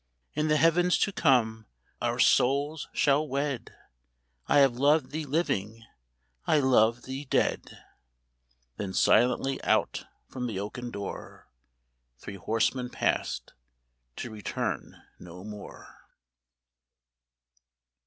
[0.33, 1.67] "In the heavens to come
[2.01, 3.75] our souls shall wed;
[4.47, 5.85] I have loved thee living,
[6.47, 7.77] I love thee dead."
[8.77, 11.47] Then silently out from the oaken door
[12.17, 13.53] Three horsemen passed,
[14.15, 16.07] to return no more.